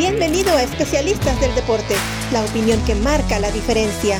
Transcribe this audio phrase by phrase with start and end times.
[0.00, 1.94] Bienvenido a Especialistas del Deporte,
[2.32, 4.18] la opinión que marca la diferencia.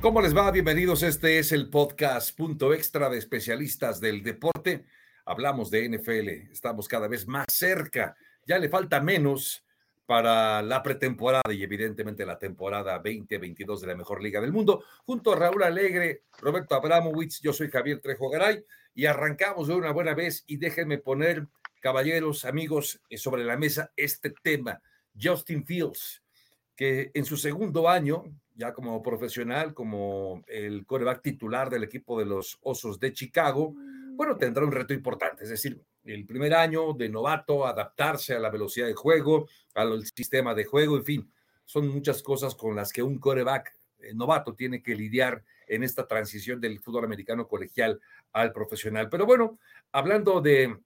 [0.00, 0.50] ¿Cómo les va?
[0.50, 1.02] Bienvenidos.
[1.02, 4.86] Este es el podcast Punto Extra de Especialistas del Deporte.
[5.26, 6.50] Hablamos de NFL.
[6.50, 8.16] Estamos cada vez más cerca.
[8.46, 9.66] Ya le falta menos
[10.06, 14.82] para la pretemporada y evidentemente la temporada 2022 de la mejor liga del mundo.
[15.04, 19.92] Junto a Raúl Alegre, Roberto Abramowitz, yo soy Javier Trejo Garay y arrancamos de una
[19.92, 21.46] buena vez y déjenme poner,
[21.80, 24.80] caballeros, amigos, eh, sobre la mesa este tema.
[25.20, 26.22] Justin Fields,
[26.76, 32.26] que en su segundo año, ya como profesional, como el coreback titular del equipo de
[32.26, 33.74] los Osos de Chicago,
[34.14, 38.50] bueno, tendrá un reto importante, es decir, el primer año de novato, adaptarse a la
[38.50, 41.32] velocidad de juego, al sistema de juego, en fin,
[41.64, 46.06] son muchas cosas con las que un coreback eh, novato tiene que lidiar en esta
[46.06, 48.00] transición del fútbol americano colegial
[48.32, 49.08] al profesional.
[49.10, 49.58] Pero bueno,
[49.92, 50.78] hablando de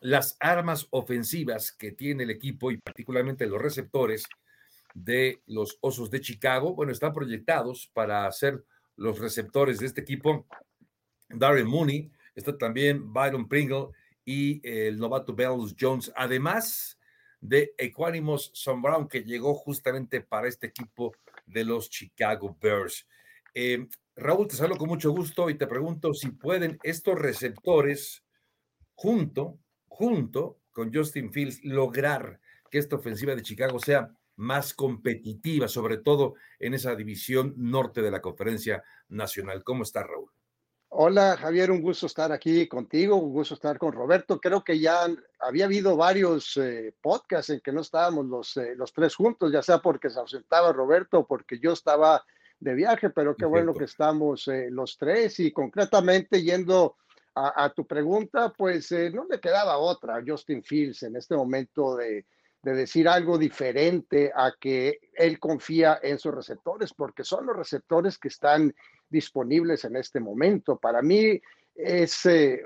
[0.00, 4.24] las armas ofensivas que tiene el equipo y particularmente los receptores
[4.94, 8.64] de los Osos de Chicago, bueno, están proyectados para ser
[8.96, 10.46] los receptores de este equipo.
[11.28, 13.88] Darren Mooney, está también Byron Pringle
[14.24, 16.98] y el novato Bells Jones, además
[17.40, 21.12] de Equanimous Son Brown, que llegó justamente para este equipo
[21.46, 23.06] de los Chicago Bears.
[23.54, 28.22] Eh, Raúl, te saludo con mucho gusto y te pregunto si pueden estos receptores,
[28.94, 29.58] junto,
[29.92, 32.40] junto con Justin Fields, lograr
[32.70, 38.10] que esta ofensiva de Chicago sea más competitiva, sobre todo en esa división norte de
[38.10, 39.62] la conferencia nacional.
[39.62, 40.30] ¿Cómo está Raúl?
[40.88, 44.40] Hola Javier, un gusto estar aquí contigo, un gusto estar con Roberto.
[44.40, 45.06] Creo que ya
[45.40, 49.62] había habido varios eh, podcasts en que no estábamos los, eh, los tres juntos, ya
[49.62, 52.24] sea porque se ausentaba Roberto o porque yo estaba
[52.60, 56.96] de viaje, pero qué bueno que estamos eh, los tres y concretamente yendo
[57.34, 62.26] a, tu pregunta, pues no le quedaba otra a Justin Fields en este momento de,
[62.62, 68.18] de decir algo diferente a que él confía en sus receptores, porque son los receptores
[68.18, 68.74] que están
[69.08, 70.78] disponibles en este momento.
[70.78, 71.40] Para mí
[71.74, 72.26] es...
[72.26, 72.62] Eh,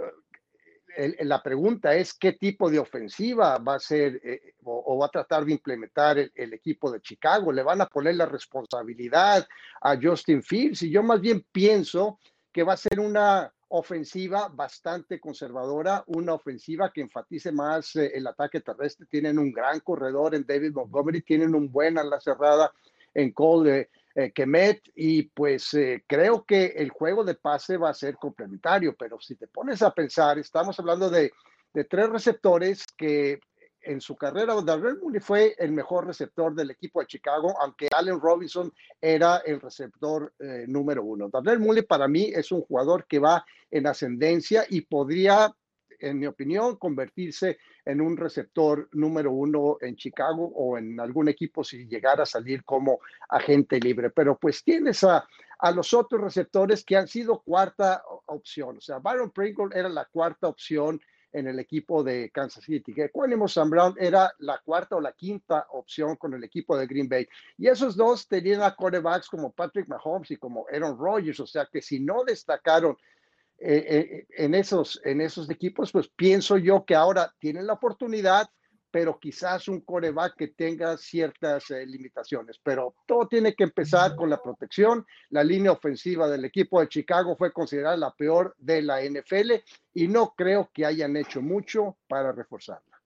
[1.20, 5.44] la pregunta es qué tipo de ofensiva va a ser eh, o, va a tratar
[5.44, 7.52] de implementar el, equipo de Chicago.
[7.52, 9.46] Le van a poner la responsabilidad
[9.82, 12.18] a Justin Fields y yo más bien pienso
[12.50, 18.26] que va a ser una ofensiva bastante conservadora, una ofensiva que enfatice más eh, el
[18.26, 19.06] ataque terrestre.
[19.10, 22.72] Tienen un gran corredor en David Montgomery, tienen un buen ala cerrada
[23.14, 27.94] en Cole eh, Kemet y pues eh, creo que el juego de pase va a
[27.94, 31.32] ser complementario, pero si te pones a pensar, estamos hablando de,
[31.74, 33.40] de tres receptores que
[33.86, 38.20] en su carrera, Darrell Mooney fue el mejor receptor del equipo de Chicago, aunque Allen
[38.20, 41.28] Robinson era el receptor eh, número uno.
[41.28, 45.54] Darrell Mooney para mí es un jugador que va en ascendencia y podría
[46.00, 51.64] en mi opinión, convertirse en un receptor número uno en Chicago o en algún equipo
[51.64, 54.10] si llegara a salir como agente libre.
[54.10, 55.26] Pero pues tienes a,
[55.58, 58.78] a los otros receptores que han sido cuarta opción.
[58.78, 61.00] O sea, Byron Pringle era la cuarta opción
[61.32, 62.94] en el equipo de Kansas City.
[62.94, 63.10] Que
[63.48, 67.28] Sam Brown era la cuarta o la quinta opción con el equipo de Green Bay.
[67.58, 71.40] Y esos dos tenían a quarterbacks como Patrick Mahomes y como Aaron Rodgers.
[71.40, 72.96] O sea que si no destacaron
[73.58, 78.50] eh, eh, en, esos, en esos equipos, pues pienso yo que ahora tienen la oportunidad,
[78.96, 82.58] pero quizás un coreback que tenga ciertas eh, limitaciones.
[82.62, 85.04] Pero todo tiene que empezar con la protección.
[85.28, 89.52] La línea ofensiva del equipo de Chicago fue considerada la peor de la NFL
[89.92, 92.98] y no creo que hayan hecho mucho para reforzarla.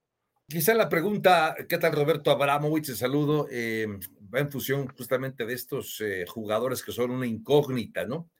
[0.46, 2.86] Quizá la pregunta, ¿qué tal Roberto Abramovich?
[2.86, 8.30] Te saludo, va en función justamente de estos jugadores que son una incógnita, ¿no?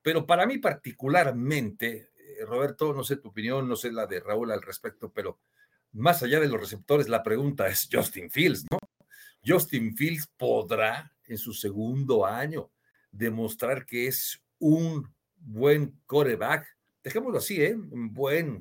[0.00, 4.52] Pero para mí particularmente, eh, Roberto, no sé tu opinión, no sé la de Raúl
[4.52, 5.40] al respecto, pero
[5.94, 8.78] más allá de los receptores, la pregunta es Justin Fields, ¿no?
[9.46, 12.70] Justin Fields podrá en su segundo año
[13.10, 16.66] demostrar que es un buen coreback,
[17.02, 17.74] dejémoslo así, ¿eh?
[17.74, 18.60] Un buen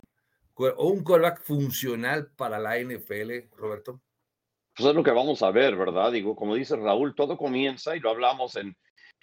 [0.55, 4.01] o un coreback funcional para la NFL, Roberto.
[4.75, 6.11] Pues es lo que vamos a ver, ¿verdad?
[6.11, 8.75] Digo, como dice Raúl, todo comienza y lo hablamos en,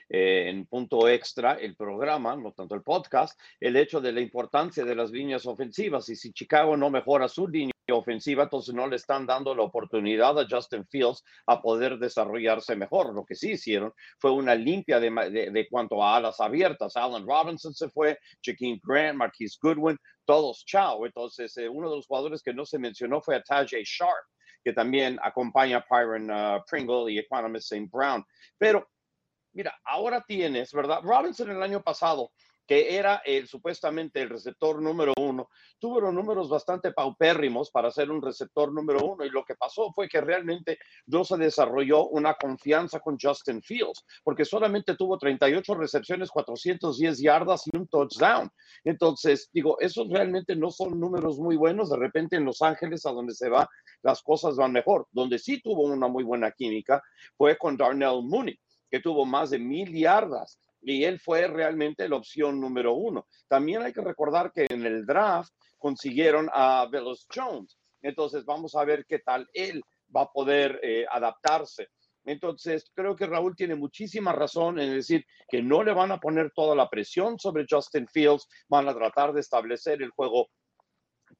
[0.08, 4.84] eh, en punto extra el programa, no tanto el podcast, el hecho de la importancia
[4.84, 6.08] de las líneas ofensivas.
[6.08, 10.38] Y si Chicago no mejora su línea ofensiva, entonces no le están dando la oportunidad
[10.38, 13.14] a Justin Fields a poder desarrollarse mejor.
[13.14, 16.96] Lo que sí hicieron fue una limpia de, cuanto a alas abiertas.
[16.96, 21.06] Allen Robinson se fue, Jakeem Grant, Marquise Goodwin, todos chao.
[21.06, 24.26] Entonces, eh, uno de los jugadores que no se mencionó fue a Tajay Sharp,
[24.62, 27.88] que también acompaña a Pyron uh, Pringle y Equanimous St.
[27.90, 28.24] Brown.
[28.58, 28.88] Pero
[29.52, 31.00] Mira, ahora tienes, ¿verdad?
[31.02, 32.30] Robinson el año pasado
[32.70, 35.50] que era el, supuestamente el receptor número uno,
[35.80, 39.24] tuvo números bastante paupérrimos para ser un receptor número uno.
[39.24, 44.04] Y lo que pasó fue que realmente no se desarrolló una confianza con Justin Fields,
[44.22, 48.48] porque solamente tuvo 38 recepciones, 410 yardas y un touchdown.
[48.84, 51.90] Entonces, digo, esos realmente no son números muy buenos.
[51.90, 53.68] De repente en Los Ángeles, a donde se va,
[54.02, 55.08] las cosas van mejor.
[55.10, 57.02] Donde sí tuvo una muy buena química
[57.36, 58.56] fue con Darnell Mooney,
[58.88, 63.26] que tuvo más de mil yardas y él fue realmente la opción número uno.
[63.48, 67.78] También hay que recordar que en el draft consiguieron a Velos Jones.
[68.02, 69.82] Entonces vamos a ver qué tal él
[70.14, 71.88] va a poder eh, adaptarse.
[72.24, 76.50] Entonces, creo que Raúl tiene muchísima razón en decir que no le van a poner
[76.54, 80.48] toda la presión sobre Justin Fields, van a tratar de establecer el juego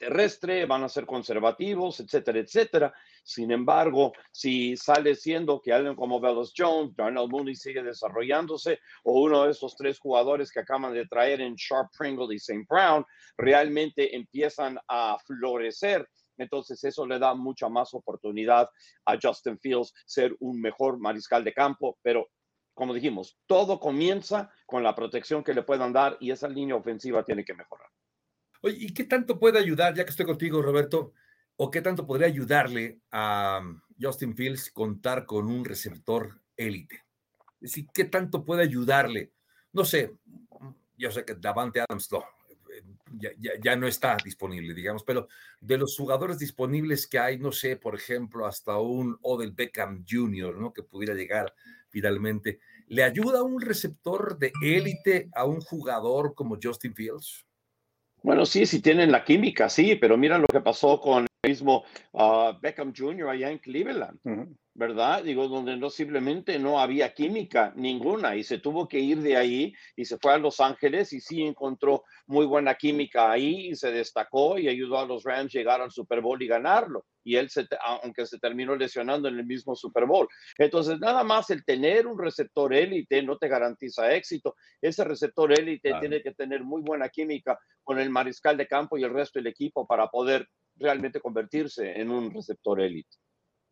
[0.01, 2.95] terrestre, van a ser conservativos, etcétera, etcétera.
[3.23, 9.21] Sin embargo, si sale siendo que alguien como Bellos Jones, Darnell Mooney sigue desarrollándose, o
[9.21, 12.65] uno de esos tres jugadores que acaban de traer en Sharp Pringle y St.
[12.67, 13.05] Brown,
[13.37, 16.09] realmente empiezan a florecer,
[16.39, 18.71] entonces eso le da mucha más oportunidad
[19.05, 22.31] a Justin Fields ser un mejor mariscal de campo, pero
[22.73, 27.23] como dijimos, todo comienza con la protección que le puedan dar y esa línea ofensiva
[27.23, 27.90] tiene que mejorar.
[28.63, 31.13] Oye, ¿y qué tanto puede ayudar, ya que estoy contigo, Roberto,
[31.57, 37.05] o qué tanto podría ayudarle a um, Justin Fields contar con un receptor élite?
[37.61, 39.33] Es decir, ¿qué tanto puede ayudarle?
[39.73, 40.17] No sé,
[40.97, 42.25] yo sé que Davante Adams no,
[43.19, 43.31] ya,
[43.63, 45.29] ya, no está disponible, digamos, pero
[45.61, 50.57] de los jugadores disponibles que hay, no sé, por ejemplo, hasta un Odell Beckham Jr.,
[50.57, 50.73] ¿no?
[50.73, 51.55] Que pudiera llegar
[51.89, 52.61] finalmente.
[52.87, 57.47] ¿Le ayuda un receptor de élite a un jugador como Justin Fields?
[58.23, 61.85] Bueno, sí, sí tienen la química, sí, pero mira lo que pasó con mismo
[62.15, 63.29] ah, Beckham Jr.
[63.29, 64.19] allá en Cleveland.
[64.75, 65.25] ¿verdad?
[65.25, 69.75] Digo, donde no simplemente no había química ninguna y se tuvo que ir de ahí
[69.97, 73.91] y se fue a Los Ángeles y sí encontró muy buena química ahí y se
[73.91, 77.05] destacó y ayudó a los Rams llegar al Super Bowl y ganarlo.
[77.25, 80.27] Y él, se, aunque se terminó lesionando en el mismo Super Bowl.
[80.57, 84.55] Entonces, nada más el tener un receptor élite no te garantiza éxito.
[84.81, 89.05] Ese receptor élite tiene que tener muy buena química con el mariscal de campo y
[89.05, 90.49] el resto del equipo para poder
[90.81, 93.17] realmente convertirse en un receptor élite.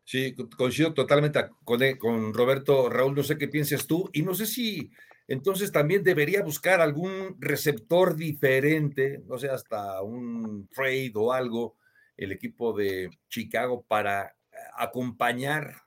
[0.05, 2.89] Sí, coincido totalmente con, eh, con Roberto.
[2.89, 4.09] Raúl, no sé qué piensas tú.
[4.13, 4.89] Y no sé si
[5.27, 11.77] entonces también debería buscar algún receptor diferente, no sé, hasta un trade o algo,
[12.17, 14.35] el equipo de Chicago para
[14.75, 15.83] acompañar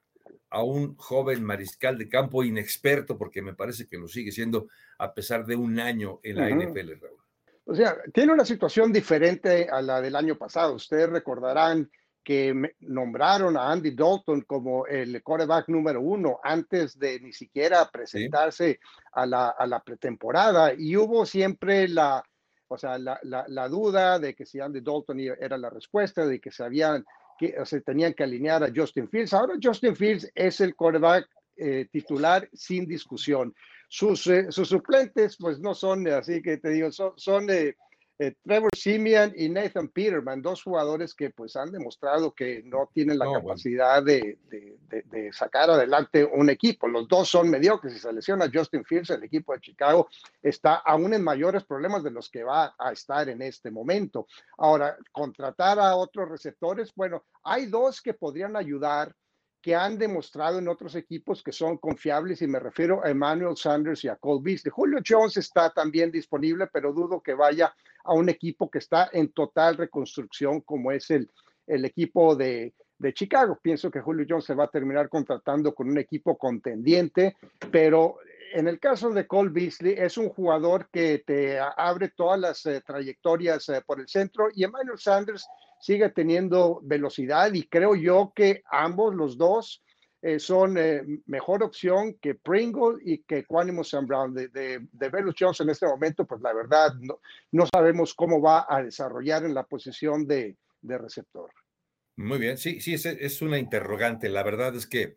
[0.48, 4.68] a un joven mariscal de campo inexperto, porque me parece que lo sigue siendo
[4.98, 7.21] a pesar de un año en la NFL, Raúl.
[7.64, 10.74] O sea, tiene una situación diferente a la del año pasado.
[10.74, 11.90] Ustedes recordarán
[12.24, 18.78] que nombraron a Andy Dalton como el quarterback número uno antes de ni siquiera presentarse
[19.12, 20.72] a, la, a, la, pretemporada.
[20.76, 22.22] Y hubo siempre la,
[22.68, 26.50] o sea, la, la, duda de que si Andy Dalton era la respuesta, de que
[26.50, 27.04] se, habían,
[27.38, 29.34] que se tenían que alinear a Justin Fields.
[29.34, 31.28] Ahora Justin Fields es el quarterback
[31.62, 33.54] eh, titular sin discusión.
[33.88, 37.12] Sus, eh, sus suplentes, pues no son, así que te digo, son...
[37.16, 37.76] son eh,
[38.18, 43.18] eh, Trevor Simeon y Nathan Peterman, dos jugadores que pues han demostrado que no tienen
[43.18, 46.86] la capacidad de, de, sacar adelante un equipo.
[46.86, 47.94] Los dos son mediocres.
[47.94, 50.08] Si se lesiona Justin Fields, el equipo de Chicago
[50.40, 54.28] está aún en mayores problemas de los que va a estar en este momento.
[54.58, 59.12] Ahora, contratar a otros receptores, bueno, hay dos que podrían ayudar
[59.62, 64.04] que han demostrado en otros equipos que son confiables y me refiero a Emmanuel Sanders
[64.04, 64.72] y a Cole Beasley.
[64.74, 67.72] Julio Jones está también disponible, pero dudo que vaya
[68.04, 71.30] a un equipo que está en total reconstrucción como es el,
[71.68, 73.58] el equipo de, de Chicago.
[73.62, 77.36] Pienso que Julio Jones se va a terminar contratando con un equipo contendiente,
[77.70, 78.16] pero
[78.54, 82.82] en el caso de Cole Beasley es un jugador que te abre todas las eh,
[82.84, 85.46] trayectorias eh, por el centro y Emmanuel Sanders
[85.82, 89.82] sigue teniendo velocidad y creo yo que ambos, los dos,
[90.22, 94.32] eh, son eh, mejor opción que Pringle y que Quanimo Sam Brown.
[94.32, 97.18] De, de, de Jones en este momento, pues la verdad, no,
[97.50, 101.50] no, sabemos cómo va a desarrollar en la posición de, de receptor.
[102.14, 104.28] Muy bien, sí, sí, es, es, una interrogante.
[104.28, 105.16] La verdad es que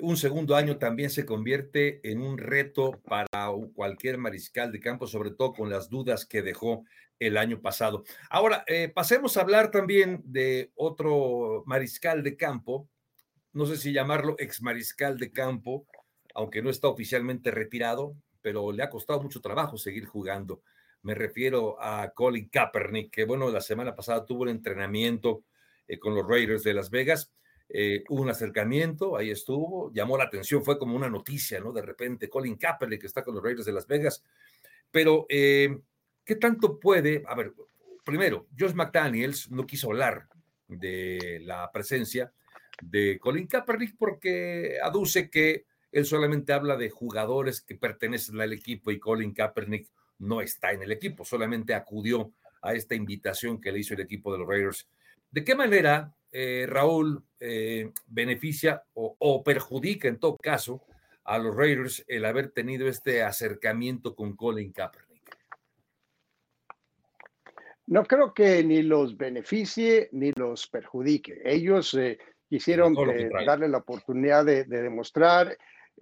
[0.00, 5.30] un segundo año también se convierte en un reto para cualquier mariscal de campo, sobre
[5.30, 6.84] todo con las dudas que dejó
[7.18, 8.04] el año pasado.
[8.30, 12.88] Ahora, eh, pasemos a hablar también de otro mariscal de campo,
[13.52, 15.86] no sé si llamarlo ex mariscal de campo,
[16.34, 20.62] aunque no está oficialmente retirado, pero le ha costado mucho trabajo seguir jugando.
[21.02, 25.44] Me refiero a Colin Kaepernick, que bueno, la semana pasada tuvo un entrenamiento
[25.86, 27.32] eh, con los Raiders de Las Vegas.
[27.68, 31.72] Eh, hubo un acercamiento, ahí estuvo, llamó la atención, fue como una noticia, ¿no?
[31.72, 34.22] De repente, Colin Kaepernick, que está con los Raiders de Las Vegas,
[34.90, 35.76] Pero, eh,
[36.24, 37.24] ¿qué tanto puede?
[37.26, 37.52] A ver,
[38.04, 40.28] primero, Josh McDaniels no quiso hablar
[40.68, 42.32] de la presencia
[42.80, 48.90] de Colin Kaepernick porque aduce que él solamente habla de jugadores que pertenecen al equipo
[48.90, 53.80] y Colin Kaepernick no está en el equipo, solamente acudió a esta invitación que le
[53.80, 54.88] hizo el equipo de los Raiders.
[55.30, 60.82] ¿De qué manera, eh, Raúl, eh, beneficia o, perjudica en todo caso
[61.22, 65.38] a los Raiders el haber tenido este acercamiento con Colin Kaepernick?
[67.86, 71.40] No creo que ni los beneficie ni los perjudique.
[71.44, 72.96] Ellos eh, quisieron
[73.46, 75.56] darle la oportunidad de, de demostrar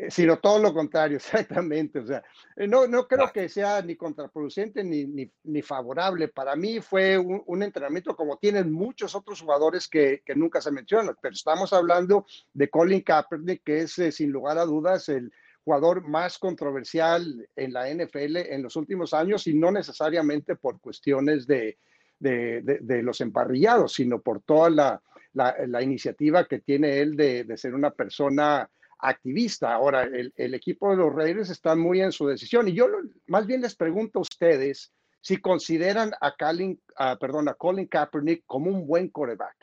[0.09, 2.01] sino todo lo contrario, exactamente.
[2.01, 2.23] O sea,
[2.57, 6.29] eh, no, no creo que sea ni contraproducente ni, ni, ni favorable.
[6.29, 11.17] Para mí fue un, entrenamiento como tienen muchos otros jugadores que, que, nunca se mencionan,
[11.21, 15.33] pero estamos hablando de Colin Kaepernick, que es eh, sin lugar a dudas el
[15.65, 21.47] jugador más controversial en la NFL en los últimos años y no necesariamente por cuestiones
[21.47, 21.79] de,
[22.19, 27.57] de, de, los emparrillados, sino por toda la, la, la iniciativa que tiene él de,
[27.57, 28.69] ser una persona
[29.03, 29.75] activista.
[29.75, 32.69] Ahora, el, equipo de los Raiders está muy en su decisión.
[32.69, 32.87] Y yo
[33.27, 36.81] más bien les pregunto a ustedes si consideran a, Colin,
[37.21, 39.57] perdón, a Colin Kaepernick como un buen coreback,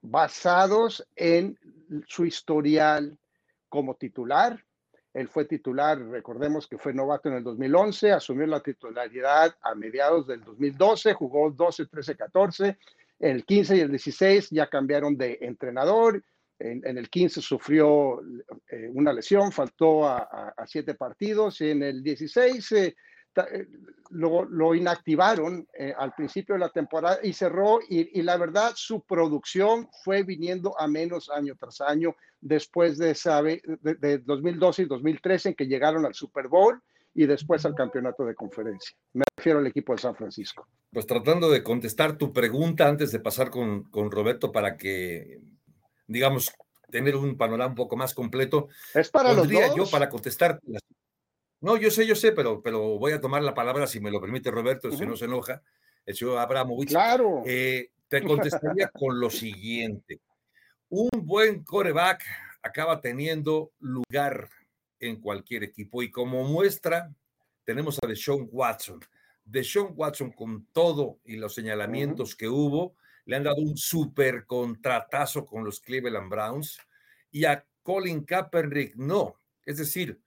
[0.00, 1.58] basados en
[2.06, 3.18] su historial
[3.68, 4.64] como titular.
[5.12, 10.26] Él fue titular, recordemos que fue novato en el 2011, asumió la titularidad a mediados
[10.26, 12.78] del 2012, jugó 12, 13, 14.
[13.20, 16.22] En el 15 y el 16 ya cambiaron de entrenador
[16.58, 18.20] en, el 15 sufrió
[18.70, 21.60] eh, una lesión, faltó a, siete partidos.
[21.60, 22.96] En el 16 eh,
[23.36, 23.66] eh,
[24.10, 27.78] lo, inactivaron al principio de la temporada y cerró.
[27.88, 33.16] Y, la verdad, su producción fue viniendo a menos año tras año después de,
[33.82, 36.80] de, de 2012 y 2013 en que llegaron al Super Bowl
[37.14, 38.96] y después al campeonato de conferencia.
[39.12, 40.68] Me refiero al equipo de San Francisco.
[40.92, 45.40] Pues tratando de contestar tu pregunta antes de pasar con, con Roberto para que
[46.08, 46.52] digamos,
[46.90, 48.68] tener un panorama un poco más completo.
[48.92, 49.76] Es para los dos.
[49.76, 50.58] yo para contestar.
[51.60, 54.20] No, yo sé, yo sé, pero, pero voy a tomar la palabra si me lo
[54.20, 55.62] permite Roberto, si no se enoja,
[56.04, 56.88] el señor Abramovich.
[56.88, 57.42] Claro.
[57.46, 60.20] Eh, te contestaría con lo siguiente.
[60.88, 62.24] Un buen coreback
[62.62, 64.48] acaba teniendo lugar
[65.00, 67.12] en cualquier equipo y como muestra
[67.64, 69.00] tenemos a Deshaun Watson.
[69.44, 72.94] Deshaun Watson con todo y los señalamientos que hubo,
[73.28, 76.78] le han dado un super contratazo con los Cleveland Browns
[77.30, 79.38] y a Colin Kaepernick no.
[79.66, 80.18] Es decir,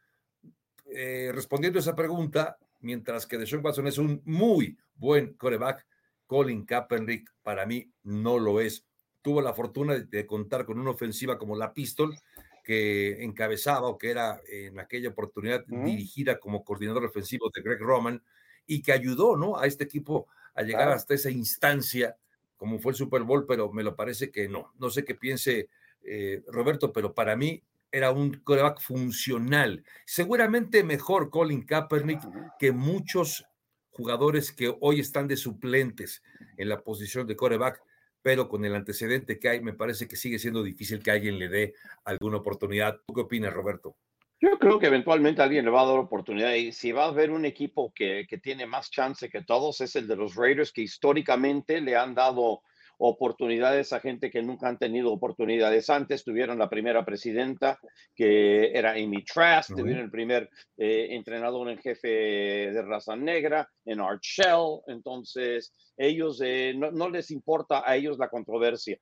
[0.86, 5.88] eh, respondiendo a esa pregunta, mientras que Deshaun Watson es un muy buen coreback,
[6.27, 8.86] Colin Kaepernick para mí no lo es.
[9.24, 12.15] Tuvo la fortuna de, contar con una ofensiva como la Pistol,
[12.63, 18.22] que encabezaba o que era en aquella oportunidad dirigida como coordinador ofensivo de Greg Roman
[18.67, 19.58] y que ayudó ¿no?
[19.58, 22.15] a este equipo a llegar hasta esa instancia
[22.62, 24.72] como fue el Super Bowl, pero me lo parece que no.
[24.77, 25.68] No sé qué piense
[26.03, 29.84] eh, Roberto, pero para mí era un coreback funcional.
[30.06, 32.22] Seguramente mejor Colin Kaepernick
[32.60, 33.44] que muchos
[33.89, 36.22] jugadores que hoy están de suplentes
[36.56, 37.82] en la posición de coreback,
[38.22, 41.50] pero con el antecedente que hay, me parece que sigue siendo difícil que alguien le
[41.50, 41.74] dé
[42.06, 43.01] alguna oportunidad.
[43.08, 43.96] ¿Tú qué opinas, Roberto?
[44.44, 47.30] Yo creo que eventualmente alguien le va a dar oportunidad y si va a haber
[47.30, 50.82] un equipo que, que, tiene más chance que todos es el de los Raiders que
[50.82, 52.62] históricamente le han dado
[53.04, 56.24] oportunidades a gente que nunca han tenido oportunidades antes.
[56.24, 57.80] Tuvieron la primera presidenta
[58.16, 64.02] que era Amy Trask, tuvieron el primer eh, entrenador en jefe de raza negra en
[64.02, 64.82] Art Shell.
[64.88, 69.00] Entonces, ellos eh, no, no les importa a ellos la controversia.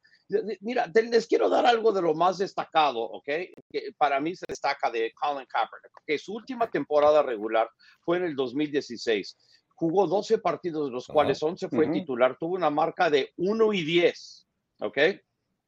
[0.62, 3.26] Mira, les quiero dar algo de lo más destacado, ¿ok?
[3.26, 7.70] Que para mí se destaca de Colin Kaepernick, que su última temporada regular
[8.02, 9.38] fue en el 2016.
[9.74, 12.38] Jugó 12 partidos, de los cuales 11 fue titular.
[12.38, 14.48] Tuvo una marca de 1 y 10,
[14.82, 14.98] ¿ok?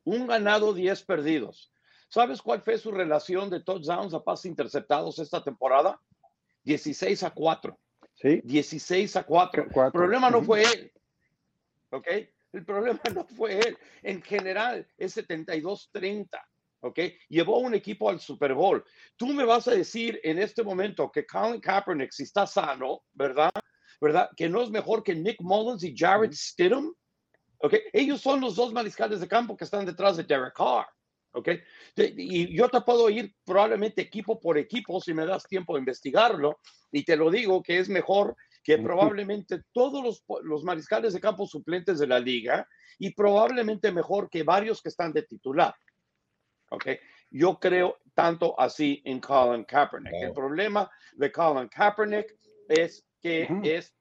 [0.03, 1.71] Un ganado, 10 perdidos.
[2.09, 5.99] ¿Sabes cuál fue su relación de touchdowns a pases interceptados esta temporada?
[6.65, 7.79] 16 a 4.
[8.15, 8.41] ¿Sí?
[8.43, 9.63] 16 a 4.
[9.63, 10.91] El problema no fue él,
[11.89, 12.07] ¿ok?
[12.53, 13.77] El problema no fue él.
[14.03, 16.27] En general, es 72-30.
[16.81, 16.99] ¿ok?
[17.29, 18.83] Llevó un equipo al Super Bowl.
[19.15, 23.51] Tú me vas a decir en este momento que Colin Kaepernick, si está sano, ¿verdad?
[23.99, 24.29] ¿Verdad?
[24.35, 26.93] Que no es mejor que Nick Mullins y Jared Stidham,
[27.59, 27.75] ¿ok?
[27.93, 30.87] Ellos son los dos mariscales de campo que están detrás de Derek Carr,
[31.33, 31.49] ¿ok?
[31.95, 36.59] Y yo te puedo ir probablemente equipo por equipo si me das tiempo de investigarlo
[36.91, 41.47] y te lo digo que es mejor que probablemente todos los, los, mariscales de campo
[41.47, 42.67] suplentes de la liga
[42.99, 45.73] y probablemente mejor que varios que están de titular.
[46.69, 46.87] ¿Ok?
[47.31, 50.13] Yo creo tanto así en Colin Kaepernick.
[50.13, 52.37] El problema de Colin Kaepernick
[52.67, 53.93] es que es,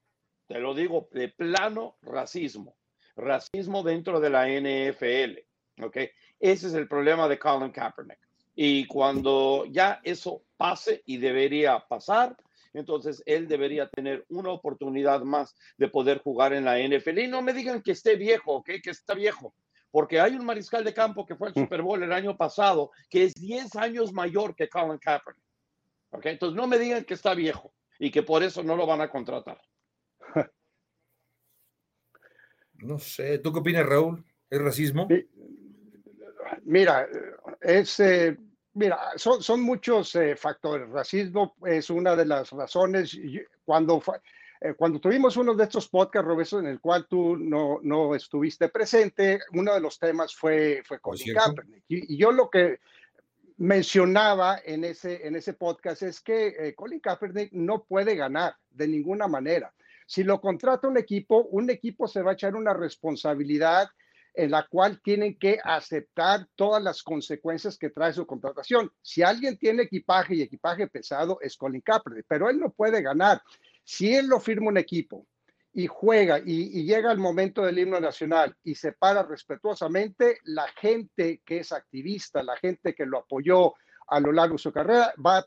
[0.47, 2.77] te lo digo, de plano racismo.
[3.17, 5.85] Racismo dentro de la NFL.
[5.85, 5.97] ¿Ok?
[6.39, 8.19] Ese es el problema de Colin Kaepernick.
[8.55, 12.37] Y cuando ya eso pase y debería pasar,
[12.73, 17.19] entonces él debería tener una oportunidad más de poder jugar en la NFL.
[17.19, 18.71] Y no me digan que esté viejo, ¿ok?
[18.83, 19.55] Que está viejo.
[19.91, 21.61] Porque hay un mariscal de campo que fue al mm.
[21.63, 25.45] Super Bowl el año pasado que es 10 años mayor que Colin Kaepernick.
[26.11, 26.27] ¿Ok?
[26.27, 29.11] Entonces no me digan que está viejo y que por eso no lo van a
[29.11, 29.61] contratar.
[32.83, 34.25] No sé, ¿tú qué opinas, Raúl?
[34.49, 35.07] ¿Es racismo?
[36.63, 37.07] Mira,
[37.61, 38.39] es, eh,
[38.75, 40.89] mira, son, son muchos eh, factores.
[40.89, 43.19] Racismo es una de las razones.
[43.65, 44.03] Cuando,
[44.61, 48.69] eh, cuando tuvimos uno de estos podcasts, Roberto, en el cual tú no, no estuviste
[48.69, 51.85] presente, uno de los temas fue, fue Colin Kaepernick.
[51.89, 52.81] Y, yo lo que
[53.57, 59.29] mencionaba en ese, en ese podcast es que Colin Kaepernick no puede ganar de ninguna
[59.29, 59.73] manera.
[60.07, 63.91] Si lo contrata un equipo, un equipo se va a echar una responsabilidad
[64.35, 68.91] en la cual tienen que aceptar todas las consecuencias que trae su contratación.
[69.03, 73.43] Si alguien tiene equipaje y equipaje pesado, es Colin Kaepernick, pero él no puede ganar.
[73.85, 75.27] Si él lo firma un equipo
[75.73, 81.43] y juega y, llega el momento del himno nacional y se para respetuosamente, la gente
[81.45, 83.75] que es activista, la gente que lo apoyó
[84.09, 85.47] a lo largo de su carrera, va a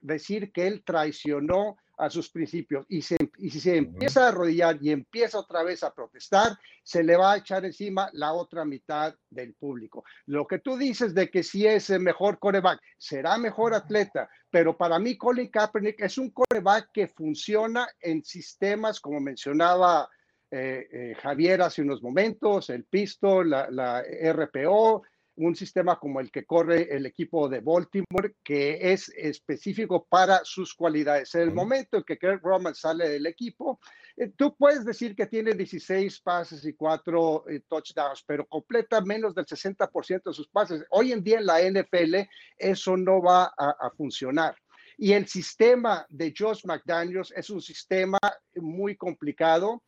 [0.00, 2.86] decir que él traicionó a sus principios.
[2.88, 3.16] Y, si
[3.60, 7.64] se empieza a arrodillar y empieza otra vez a protestar, se le va a echar
[7.64, 10.04] encima la otra mitad del público.
[10.26, 14.76] Lo que tú dices de que si es el mejor coreback, será mejor atleta, pero
[14.76, 20.08] para mí Colin Kaepernick es un coreback que funciona en sistemas como mencionaba
[20.50, 25.02] eh, eh, Javier hace unos momentos, el pisto, la, la RPO,
[25.36, 30.74] un sistema como el que corre el equipo de Baltimore, que es específico para sus
[30.74, 31.34] cualidades.
[31.34, 33.80] En el momento en que Kirk Roman sale del equipo,
[34.16, 39.34] eh, tú puedes decir que tiene 16 pases y 4 eh, touchdowns, pero completa menos
[39.34, 40.84] del 60% de sus pases.
[40.90, 44.54] Hoy en día en la NFL eso no va a funcionar.
[44.96, 48.18] Y el sistema de Josh McDaniels es un sistema
[48.54, 49.82] muy complicado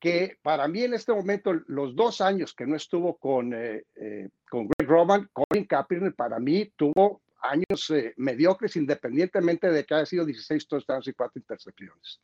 [0.00, 4.28] que para mí en este momento, los dos años que no estuvo con, eh, eh,
[4.48, 10.06] con Greg Roman, Colin Kaepernick para mí tuvo años eh, mediocres independientemente de que haya
[10.06, 12.20] sido 16 touchdowns y 4 intercepciones.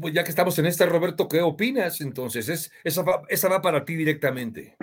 [0.00, 2.48] Pues ya que estamos en esta, Roberto, ¿qué opinas entonces?
[2.48, 4.76] Es, esa, va, esa va para ti directamente.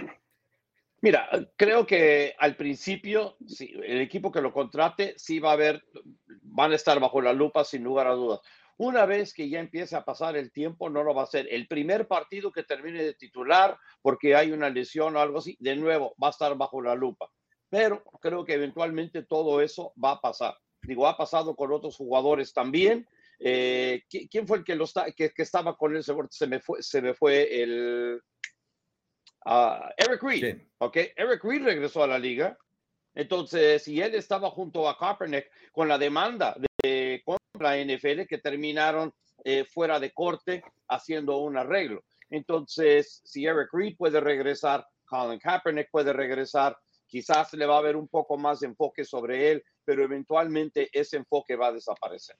[1.01, 5.85] Mira, creo que al principio, sí, el equipo que lo contrate, sí va a haber,
[6.41, 8.39] van a estar bajo la lupa sin lugar a dudas.
[8.77, 11.47] Una vez que ya empiece a pasar el tiempo, no lo va a hacer.
[11.49, 15.75] El primer partido que termine de titular porque hay una lesión o algo así, de
[15.77, 17.29] nuevo, va a estar bajo la lupa.
[17.69, 20.57] Pero creo que eventualmente todo eso va a pasar.
[20.81, 23.07] Digo, ha pasado con otros jugadores también.
[23.39, 26.03] Eh, ¿Quién fue el que, lo está, que, estaba con él?
[26.03, 28.21] Se me fue, se me fue el...
[29.45, 30.97] Ah, Eric Reed, ¿ok?
[31.15, 32.57] Eric Reed regresó a la liga.
[33.13, 36.67] Entonces, si él estaba junto a Kaepernick con la demanda de,
[37.59, 42.03] la NFL que terminaron eh, fuera de corte haciendo un arreglo.
[42.29, 47.95] Entonces, si Eric Reed puede regresar, Colin Kaepernick puede regresar, quizás le va a haber
[47.95, 52.35] un poco más de enfoque sobre él, pero eventualmente ese enfoque va a desaparecer.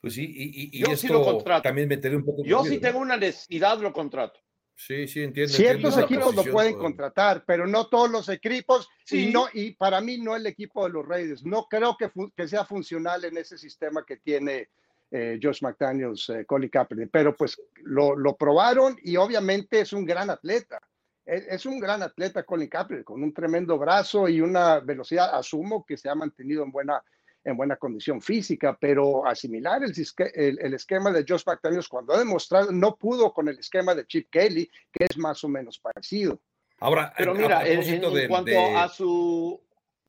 [0.00, 1.62] Pues sí, y, yo sí lo contrato.
[1.62, 2.42] también meteré un poco.
[2.44, 4.40] Yo sí tengo una necesidad, lo contrato.
[4.74, 5.52] Sí, sí, entiendo.
[5.52, 8.88] Ciertos equipos lo pueden contratar, pero no todos los equipos.
[9.10, 11.44] Y, no, y para mí no el equipo de los Raiders.
[11.44, 14.70] No creo que, que sea funcional en ese sistema que tiene
[15.10, 17.10] eh, Josh McDaniels, eh, Colin Kaepernick.
[17.12, 20.80] Pero pues lo, lo, probaron y obviamente es un gran atleta.
[21.24, 25.34] Es, es, un gran atleta Colin Kaepernick, con un tremendo brazo y una velocidad.
[25.34, 27.02] Asumo que se ha mantenido en buena
[27.44, 32.70] en buena condición física, pero asimilar el, el, esquema de Josh McDaniels cuando ha demostrado
[32.70, 36.40] no pudo con el esquema de Chip Kelly, que es más o menos parecido.
[36.78, 39.60] Ahora, pero mira, en, cuanto a su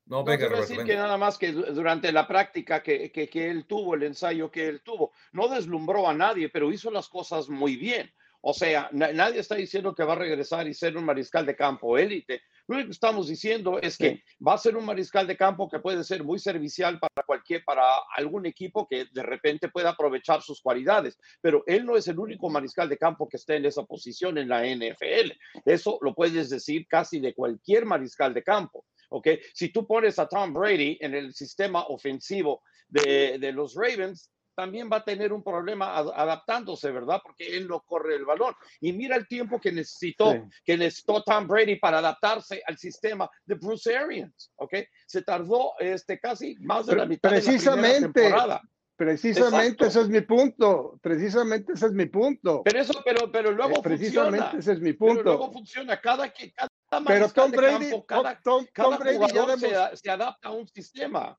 [0.06, 3.64] no, venga, no decir que nada más que durante la práctica que, que, que, él
[3.64, 7.76] tuvo, el ensayo que él tuvo, no deslumbró a nadie, pero hizo las cosas muy
[7.76, 8.12] bien.
[8.46, 11.96] O sea, nadie está diciendo que va a regresar y ser un mariscal de campo
[11.96, 12.42] élite.
[12.66, 16.04] Lo que estamos diciendo es que va a ser un mariscal de campo que puede
[16.04, 17.82] ser muy servicial para cualquier, para
[18.14, 21.18] algún equipo que de repente pueda aprovechar sus cualidades.
[21.40, 24.50] Pero él no es el único mariscal de campo que esté en esa posición en
[24.50, 25.32] la NFL.
[25.64, 28.84] Eso lo puedes decir casi de cualquier mariscal de campo.
[29.08, 29.28] ¿ok?
[29.54, 34.88] Si tú pones a Tom Brady en el sistema ofensivo de, de los Ravens, también
[34.92, 37.20] va a tener un problema adaptándose, ¿verdad?
[37.22, 38.54] Porque él no corre el balón.
[38.80, 43.54] Y mira el tiempo que necesitó, que necesitó Tom Brady para adaptarse al sistema de
[43.56, 44.74] Bruce Arians, ¿ok?
[45.06, 48.62] Se tardó este, casi más de la mitad precisamente, de la temporada.
[48.96, 50.98] Precisamente ese es mi punto.
[51.02, 52.62] Precisamente ese es mi punto.
[52.64, 54.58] Pero eso, pero, pero luego Eh, Precisamente funciona.
[54.60, 55.22] ese es mi Pero punto.
[55.24, 56.00] luego funciona.
[56.00, 60.10] Cada, que- cada Pero Tom Brady, campo, cada, Tom, Tom cada Brady ya se, se
[60.10, 61.36] adapta a un sistema.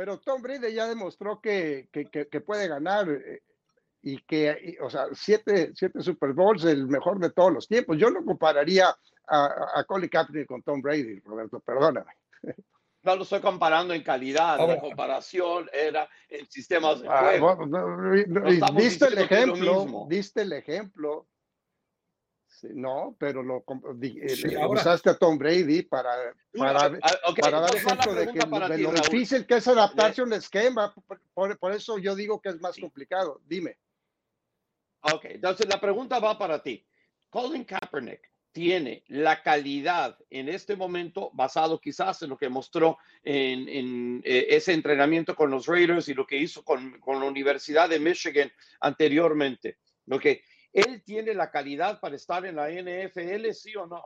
[0.00, 3.42] Pero Tom Brady ya demostró que, que, que- que puede ganar eh,
[4.00, 7.98] y que, y, o sea, siete, siete Super Bowls, el mejor de todos los tiempos.
[7.98, 8.96] Yo no compararía
[9.28, 12.10] a, a, Colin Kaepernick con Tom Brady, Roberto, perdóname.
[13.02, 14.66] No lo estoy comparando en calidad.
[14.66, 17.56] La comparación era en sistemas de Ah, juego.
[17.56, 21.26] bueno, no, no, no, diste el ejemplo, diste el ejemplo.
[22.64, 23.64] No, pero lo
[24.02, 26.10] eh, Sí, ahora- usaste a Tom Brady para,
[26.56, 29.02] para, ah, ok, para dar ejemplo de, que, de ti, lo Raúl.
[29.02, 30.94] difícil que es adaptarse a un esquema.
[31.34, 32.80] Por, por- eso yo digo que es más Sí.
[32.82, 33.40] complicado.
[33.46, 33.78] Dime.
[35.02, 36.84] Ok, entonces la pregunta va para ti.
[37.30, 38.20] Colin Kaepernick
[38.52, 44.46] tiene la calidad en este momento, basado quizás en lo que mostró en, en, eh,
[44.50, 48.50] ese entrenamiento con los Raiders y lo que hizo con, con la Universidad de Michigan
[48.80, 49.78] anteriormente.
[50.10, 50.26] Ok,
[50.72, 54.04] ¿Él tiene la calidad para estar en la NFL, sí o no?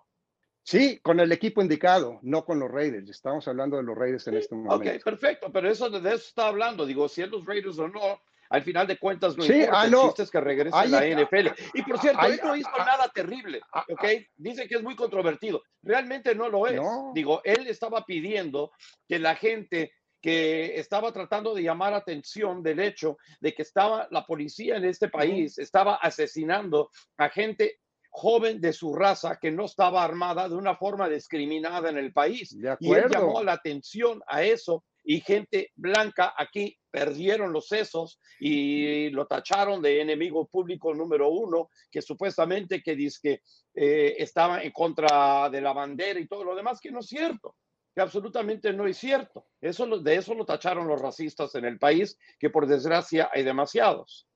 [0.62, 3.10] Sí, con el equipo indicado, no con los Raiders.
[3.10, 4.76] Estamos hablando de los Raiders en este momento.
[4.90, 6.86] Ok, perfecto, pero eso de eso está hablando.
[6.86, 9.80] Digo, si es los Raiders o no, al final de cuentas no Sí, importa.
[9.82, 11.48] ah, El chiste es que regrese a la NFL.
[11.74, 14.04] Y por cierto, hay- él no hizo ah, nada terrible, ah, ¿ok?
[14.36, 15.62] Dice que es muy controvertido.
[15.82, 16.76] Realmente no lo es.
[16.76, 17.12] No.
[17.14, 18.70] Digo, él estaba pidiendo
[19.06, 19.92] que la gente
[20.24, 25.10] que estaba tratando de llamar atención del hecho de que estaba la policía en este
[25.10, 30.76] país, estaba asesinando a gente joven de su raza que no estaba armada de una
[30.76, 32.58] forma discriminada en el país.
[32.58, 38.18] De Y él llamó la atención a eso y gente blanca aquí perdieron los sesos
[38.40, 43.42] y lo tacharon de enemigo público número uno, que supuestamente que dice que
[43.74, 47.56] eh, estaba en contra de la bandera y todo lo demás, que no es cierto,
[47.94, 49.46] que absolutamente no es cierto.
[49.60, 53.44] Eso, lo- de eso lo tacharon los racistas en el país, que por desgracia hay
[53.44, 54.26] demasiados.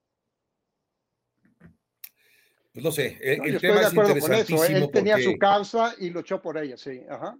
[2.71, 4.09] Pues no sé, eh, No, el yo estoy tema es con eso.
[4.11, 7.01] interesantísimo Él tenía su causa y luchó por ella, sí.
[7.09, 7.37] Ajá.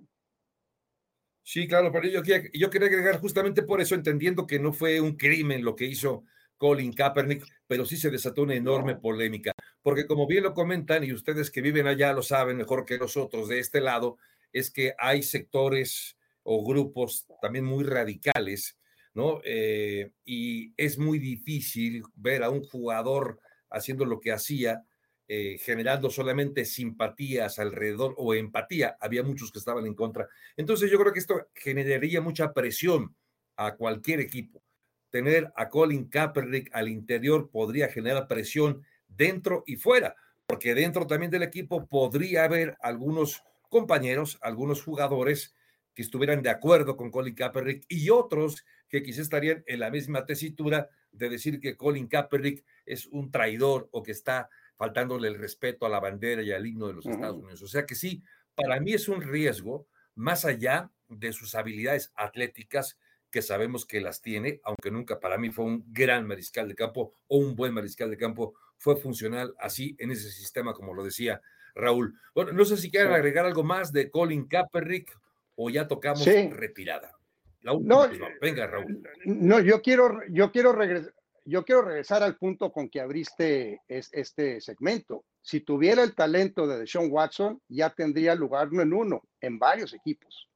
[1.44, 5.00] Sí, claro, pero yo quería, yo quería agregar justamente por eso, entendiendo que no fue
[5.00, 6.26] un crimen lo que hizo
[6.58, 9.02] Colin Kaepernick, pero sí se desató una enorme No.
[9.02, 12.98] polémica, porque como bien lo comentan, y ustedes que viven allá lo saben mejor que
[13.00, 14.18] nosotros de este lado,
[14.54, 18.78] es que hay sectores o grupos también muy radicales,
[19.14, 19.42] ¿no?
[19.44, 24.84] Eh, y es muy difícil ver a un jugador haciendo lo que hacía,
[25.28, 28.98] eh, generando solamente simpatías alrededor o empatía.
[29.00, 30.28] Había muchos que estaban en contra.
[30.58, 33.16] Entonces yo creo que esto generaría mucha presión
[33.56, 34.64] a cualquier equipo.
[35.12, 40.16] Tener a Colin Kaepernick al interior podría generar presión dentro y fuera,
[40.48, 45.56] porque dentro también del equipo podría haber algunos compañeros, algunos jugadores
[45.94, 50.26] que estuvieran de acuerdo con Colin Kaepernick y otros que quizás estarían en la misma
[50.26, 55.86] tesitura de decir que Colin Kaepernick es un traidor o que está faltándole el respeto
[55.86, 57.06] a la bandera y al himno de los.
[57.06, 57.62] Estados Unidos.
[57.62, 58.24] O sea que sí,
[58.56, 62.98] para mí es un riesgo más allá de sus habilidades atléticas
[63.32, 67.14] que sabemos que las tiene, aunque nunca para mí fue un gran mariscal de campo
[67.28, 71.42] o un buen mariscal de campo, fue funcional así en ese sistema, como lo decía
[71.76, 72.20] Raúl.
[72.36, 75.18] Bueno, no sé si quieren agregar algo más de Colin Kaepernick
[75.56, 76.50] o ya tocamos Sí.
[76.50, 77.16] retirada.
[77.62, 79.04] La última, No, pues, venga, Raúl.
[79.26, 81.14] No, yo quiero, yo quiero regresar.
[81.46, 85.26] Yo quiero regresar al punto con que abriste es- este segmento.
[85.42, 89.94] Si tuviera el talento de Deshaun Watson, ya tendría lugar no en uno, en varios
[89.96, 90.48] equipos.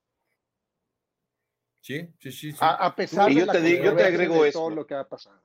[1.81, 4.03] Sí, sí, sí, sí, A, a pesar Y de yo la te digo- yo te
[4.03, 4.59] agrego de esto.
[4.59, 5.41] todo lo que ha pasado.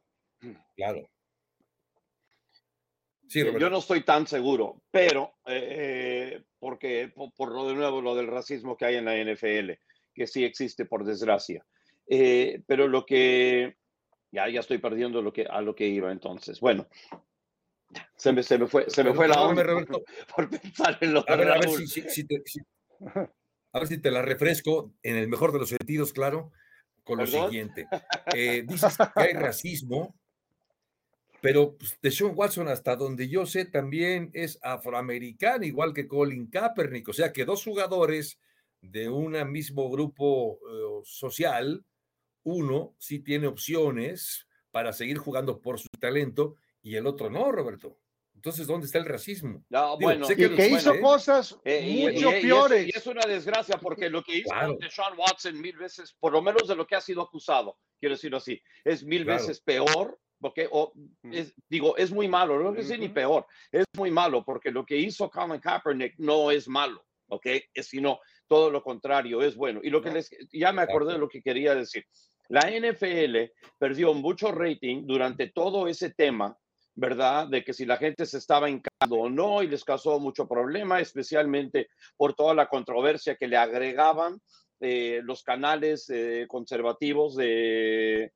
[0.76, 1.08] claro.
[3.28, 3.54] Sí, Eh.
[3.58, 8.26] Yo no estoy tan seguro, pero eh, porque por, por lo de nuevo lo del
[8.26, 9.78] racismo que hay en la NFL,
[10.14, 11.64] que sí existe por desgracia.
[12.06, 13.76] Eh, pero lo que
[14.32, 16.58] ya ya estoy perdiendo lo que a lo que iba entonces.
[16.60, 16.88] Bueno,
[18.16, 20.02] se me, se me fue se me fue la onda Roberto.
[20.36, 22.60] por pensar en lo A ver, a ver si, si- si te, si-
[23.72, 26.50] a ver si te la refresco en el mejor de los sentidos, claro,
[27.04, 27.46] con lo ¿Perdón?
[27.48, 27.86] siguiente.
[28.34, 30.17] Eh, dices que hay racismo,
[31.40, 37.08] pero pues, Deshaun Watson, hasta donde yo sé, también es afroamericano, igual que Colin Kaepernick.
[37.08, 38.38] O sea que dos jugadores
[38.80, 41.84] de un mismo grupo eh, social,
[42.44, 47.98] uno sí tiene opciones para seguir jugando por su talento y el otro no, Roberto.
[48.34, 49.64] Entonces, ¿dónde está el racismo?
[49.68, 51.00] No, Digo, bueno, sé Y que lo- hizo ¿eh?
[51.00, 52.86] cosas Eh, y- mucho y- y es- peores.
[52.86, 54.76] Y es, una desgracia porque lo que hizo Claro.
[54.80, 58.36] Deshaun Watson mil veces, por lo menos de lo que ha sido acusado, quiero decirlo
[58.36, 59.40] así, es mil Claro.
[59.40, 60.20] veces peor.
[60.40, 60.92] Porque, o,
[61.24, 64.96] es, digo, es muy malo, no es ni peor, es muy malo porque lo que
[64.96, 67.46] hizo Colin Kaepernick no es malo, ¿ok?
[67.74, 69.80] Es sino todo lo contrario, es bueno.
[69.82, 72.04] Y lo que les, ya me acordé de lo que quería decir.
[72.48, 76.56] La NFL perdió mucho rating durante todo ese tema,
[76.94, 77.48] ¿verdad?
[77.48, 81.00] De que si la gente se estaba hincando o no y les causó mucho problema,
[81.00, 84.40] especialmente por toda la controversia que le agregaban
[84.80, 88.32] eh, los canales eh, conservativos de,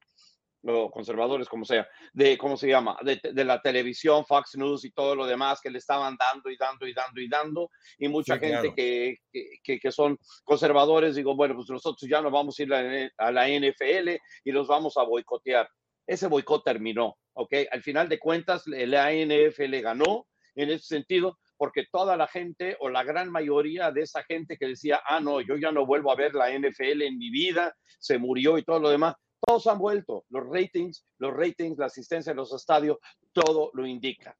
[0.62, 2.96] los conservadores, como sea, de, ¿cómo se llama?
[3.02, 6.86] De, la televisión, Fox News y todo lo demás que le estaban dando y dando
[6.86, 7.70] y dando y dando.
[7.98, 9.16] Y mucha gente que,
[9.62, 13.48] que, que, son conservadores, digo, bueno, pues nosotros ya no vamos a ir a, la
[13.48, 14.10] NFL
[14.44, 15.68] y los vamos a boicotear.
[16.06, 17.54] Ese boicot terminó, ¿ok?
[17.70, 22.88] Al final de cuentas, la NFL ganó en ese sentido, porque toda la gente o
[22.88, 26.16] la gran mayoría de esa gente que decía, ah, no, yo ya no vuelvo a
[26.16, 30.24] ver la NFL en mi vida, se murió y todo lo demás, todos han vuelto.
[30.30, 32.98] Los ratings, los ratings, la asistencia en los estadios,
[33.32, 34.36] todo lo indica.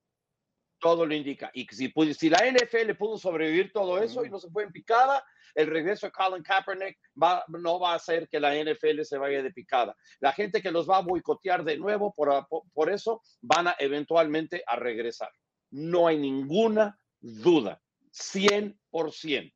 [0.79, 1.51] Todo lo indica.
[1.55, 5.25] Y si, si la NFL pudo sobrevivir todo eso y no se fue en picada,
[5.55, 9.43] el regreso de Colin Kaepernick va, no va a hacer que la NFL se vaya
[9.43, 9.95] de picada.
[10.21, 14.63] La gente que los va a boicotear de nuevo, por, por eso van a eventualmente
[14.67, 15.31] a regresar.
[15.71, 17.81] No hay ninguna duda.
[18.13, 19.55] 100%.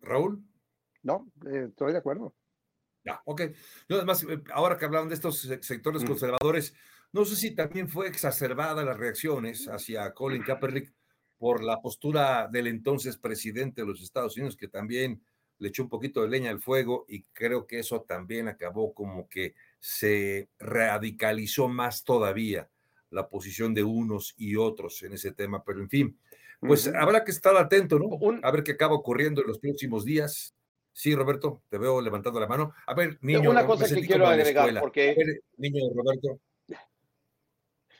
[0.00, 0.42] Raúl.
[1.02, 2.34] No, eh, estoy de acuerdo.
[3.04, 3.42] Ya, ok.
[3.88, 6.06] Yo además, eh, ahora que hablaban de estos sectores mm.
[6.06, 6.74] conservadores,
[7.12, 10.92] no sé si también fue exacerbada las reacciones hacia Colin Kaepernick
[11.38, 15.22] por la postura del entonces presidente de los Estados Unidos, que también
[15.58, 19.28] le echó un poquito de leña al fuego y creo que eso también acabó como
[19.28, 22.68] que se radicalizó más todavía
[23.10, 25.62] la posición de unos y otros en ese tema.
[25.62, 26.18] Pero en fin,
[26.60, 28.18] pues habrá que estar atento, ¿no?
[28.42, 30.54] A ver qué acaba ocurriendo en los próximos días.
[30.96, 32.72] Sí, Roberto, te veo levantando la mano.
[32.86, 33.50] A ver, niño.
[33.50, 35.16] Una cosa que quiero agregar, porque.
[35.58, 36.38] niño Roberto.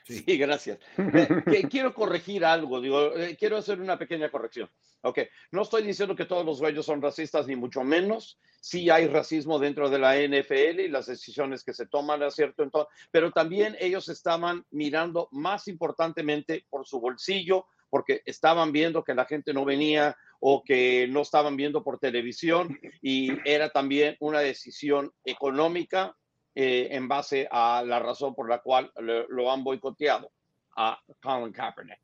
[0.07, 0.79] Sí, gracias.
[1.71, 4.69] quiero corregir algo, digo, eh, quiero hacer una pequeña corrección.
[5.01, 8.39] Ok, no estoy diciendo que todos los güeyos son racistas, ni mucho menos.
[8.61, 12.63] Sí hay racismo dentro de la NFL y las decisiones que se toman, ¿es cierto?
[12.63, 19.15] Entonces, pero también ellos estaban mirando más importantemente por su bolsillo, porque estaban viendo que
[19.15, 24.41] la gente no venía o que no estaban viendo por televisión y era también una
[24.41, 26.17] decisión económica
[26.57, 30.33] eh, en base a la razón por la cual lo, han boicoteado
[30.75, 32.01] a Colin Kaepernick.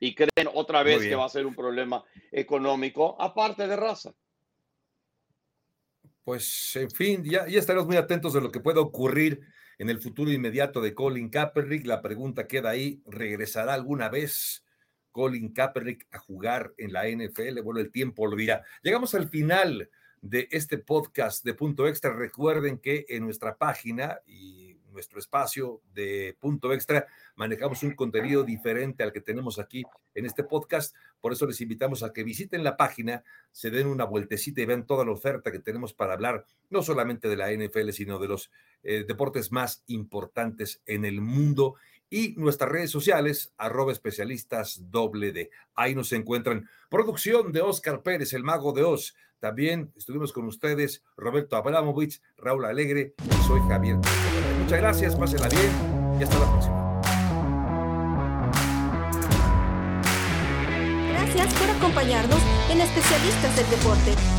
[0.00, 4.14] Y creen otra vez que va a ser un problema económico aparte de raza.
[6.24, 9.42] Pues, en fin, ya, ya estaremos muy atentos de lo que pueda ocurrir
[9.76, 11.84] en el futuro inmediato de Colin Kaepernick.
[11.84, 14.64] La pregunta queda ahí, ¿regresará alguna vez?
[15.12, 17.60] Colin Kaepernick a jugar en la NFL.
[17.62, 18.36] Bueno, el tiempo lo.
[18.82, 19.90] Llegamos al final
[20.20, 22.12] de este podcast de Punto Extra.
[22.12, 29.04] Recuerden que en nuestra página y nuestro espacio de Punto Extra manejamos un contenido diferente
[29.04, 30.94] al que tenemos aquí en este podcast.
[31.20, 34.86] Por eso les invitamos a que visiten la página, se den una vueltecita y vean
[34.86, 38.50] toda la oferta que tenemos para hablar, no solamente de la NFL, sino de los
[38.82, 41.76] eh, deportes más importantes en el mundo
[42.10, 45.50] y nuestras redes sociales, arroba especialistas doble.
[45.74, 46.68] Ahí nos encuentran.
[46.88, 49.14] Producción de Oscar Pérez, el mago de Oz.
[49.40, 53.96] También estuvimos con ustedes Roberto Abramovich, Raúl Alegre y soy Javier.
[54.60, 56.78] Muchas gracias, pásenla bien y hasta la próxima.
[61.10, 62.40] Gracias por acompañarnos
[62.70, 64.37] en Especialistas del Deporte.